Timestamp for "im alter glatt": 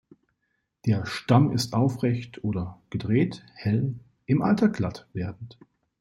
4.25-5.07